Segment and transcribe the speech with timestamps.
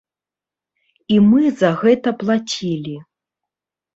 [1.15, 2.95] І мы за гэта плацілі.